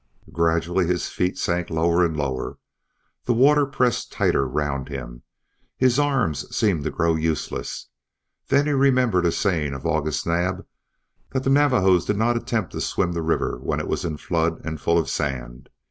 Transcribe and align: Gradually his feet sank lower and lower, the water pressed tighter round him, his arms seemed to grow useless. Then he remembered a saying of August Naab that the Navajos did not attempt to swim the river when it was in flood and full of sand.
Gradually 0.33 0.87
his 0.87 1.09
feet 1.09 1.37
sank 1.37 1.69
lower 1.69 2.03
and 2.03 2.17
lower, 2.17 2.57
the 3.25 3.35
water 3.35 3.67
pressed 3.67 4.11
tighter 4.11 4.47
round 4.47 4.89
him, 4.89 5.21
his 5.77 5.99
arms 5.99 6.55
seemed 6.57 6.83
to 6.85 6.89
grow 6.89 7.13
useless. 7.13 7.89
Then 8.47 8.65
he 8.65 8.71
remembered 8.71 9.27
a 9.27 9.31
saying 9.31 9.75
of 9.75 9.85
August 9.85 10.25
Naab 10.25 10.65
that 11.33 11.43
the 11.43 11.51
Navajos 11.51 12.05
did 12.05 12.17
not 12.17 12.35
attempt 12.35 12.71
to 12.71 12.81
swim 12.81 13.11
the 13.11 13.21
river 13.21 13.59
when 13.61 13.79
it 13.79 13.87
was 13.87 14.03
in 14.03 14.17
flood 14.17 14.59
and 14.65 14.81
full 14.81 14.97
of 14.97 15.07
sand. 15.07 15.69